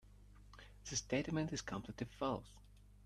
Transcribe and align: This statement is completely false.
This 0.89 0.97
statement 0.97 1.53
is 1.53 1.61
completely 1.61 2.07
false. 2.07 2.49